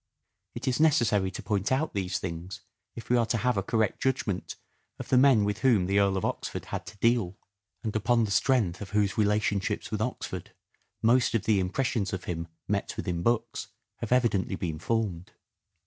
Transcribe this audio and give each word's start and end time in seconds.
It 0.55 0.67
is 0.67 0.79
necessary 0.79 1.29
to 1.29 1.43
point 1.43 1.71
out 1.71 1.93
these 1.93 2.17
things 2.17 2.61
if 2.95 3.07
we 3.11 3.17
are 3.17 3.25
to 3.27 3.37
have 3.37 3.55
a 3.55 3.61
correct 3.61 4.01
judgment 4.01 4.55
of 4.97 5.09
the 5.09 5.17
men 5.19 5.43
with 5.43 5.59
whom 5.59 5.85
the 5.85 5.99
Earl 5.99 6.17
of 6.17 6.25
Oxford 6.25 6.65
had 6.65 6.87
to 6.87 6.97
deal, 6.97 7.37
and 7.83 7.95
upon 7.95 8.23
the 8.23 8.31
strength 8.31 8.81
of 8.81 8.89
whose 8.97 9.15
relation 9.15 9.59
ships 9.59 9.91
with 9.91 10.01
Oxford 10.01 10.55
most 11.03 11.35
of 11.35 11.43
the 11.43 11.59
impressions 11.59 12.13
of 12.13 12.23
him 12.23 12.47
met 12.67 12.97
with 12.97 13.07
in 13.07 13.21
books 13.21 13.67
have 13.97 14.11
evidently 14.11 14.55
been 14.55 14.79
formed. 14.79 15.33